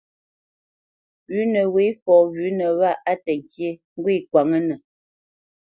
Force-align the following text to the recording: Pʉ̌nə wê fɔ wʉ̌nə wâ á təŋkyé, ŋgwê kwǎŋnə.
Pʉ̌nə 1.25 1.61
wê 1.73 1.85
fɔ 2.03 2.15
wʉ̌nə 2.33 2.67
wâ 2.79 2.89
á 3.11 3.13
təŋkyé, 3.25 3.69
ŋgwê 3.97 4.15
kwǎŋnə. 4.29 4.75